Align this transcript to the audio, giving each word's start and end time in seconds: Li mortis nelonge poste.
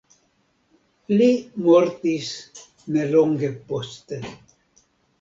Li 1.19 1.27
mortis 1.67 2.33
nelonge 2.99 3.55
poste. 3.71 4.25